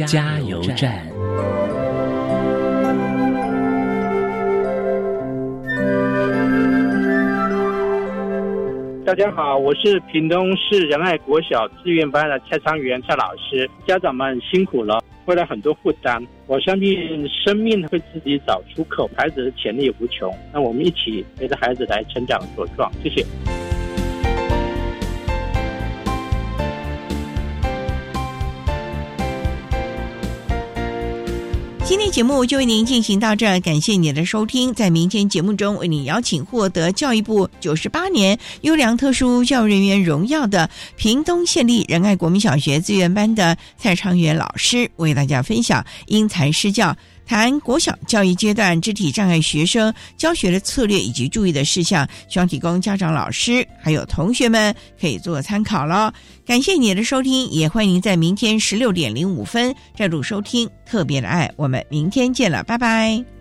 [0.06, 1.04] 加油站。
[9.04, 13.68] 大家好，我是屏东市仁爱国小志愿班的蔡昌元蔡老师。
[13.86, 16.22] 家长们辛苦了，会来很多负担。
[16.46, 20.32] 我相信生命会自己找出口，孩子的潜力无穷。
[20.52, 22.92] 那我们一起陪着孩子来成长茁壮。
[23.02, 23.24] 谢谢。
[31.88, 34.74] 今天节目就为您进行到这，感谢您的收听。
[34.74, 46.94] 在明天节目中，为您邀请获得教育部九十八年优良特殊教育人员荣耀的屏东县立仁爱国民小学资源班的蔡昌元老师，为大家分享因材施教。
[47.28, 56.12] 谈国小教育阶段肢体障碍学生教学的策略以及注意的事项，希望提供家长、老师还有同学们可以做参考了。
[56.46, 61.52] 感谢你的收听，也欢迎在明天十六点零五分再度收听特别的爱。
[61.56, 63.37] 我们明天见了，拜拜。